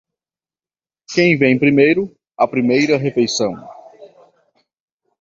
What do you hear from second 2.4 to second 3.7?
primeira refeição.